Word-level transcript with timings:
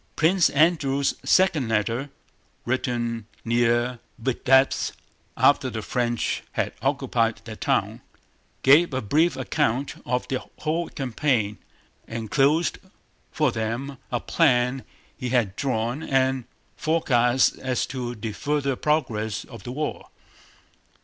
Prince 0.15 0.49
Andrew's 0.49 1.13
second 1.23 1.67
letter, 1.67 2.09
written 2.65 3.27
near 3.45 3.99
Vítebsk 4.19 4.93
after 5.37 5.69
the 5.69 5.83
French 5.83 6.41
had 6.53 6.73
occupied 6.81 7.39
that 7.45 7.61
town, 7.61 8.01
gave 8.63 8.95
a 8.95 9.01
brief 9.03 9.37
account 9.37 9.93
of 10.03 10.27
the 10.27 10.41
whole 10.61 10.89
campaign, 10.89 11.59
enclosed 12.07 12.79
for 13.31 13.51
them 13.51 13.99
a 14.11 14.19
plan 14.19 14.83
he 15.15 15.29
had 15.29 15.55
drawn 15.55 16.01
and 16.01 16.45
forecasts 16.75 17.53
as 17.59 17.85
to 17.85 18.15
the 18.15 18.31
further 18.31 18.75
progress 18.75 19.43
of 19.45 19.61
the 19.61 19.71
war. 19.71 20.09